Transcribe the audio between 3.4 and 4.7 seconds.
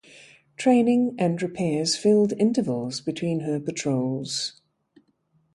her patrols.